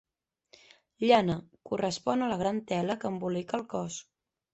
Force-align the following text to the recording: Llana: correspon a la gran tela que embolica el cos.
Llana: 1.03 1.35
correspon 1.71 2.23
a 2.23 2.29
la 2.31 2.39
gran 2.39 2.61
tela 2.73 2.95
que 3.05 3.11
embolica 3.13 3.59
el 3.61 3.65
cos. 3.75 3.99